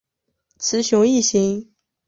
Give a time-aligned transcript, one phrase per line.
[0.57, 1.69] 雌雄异型。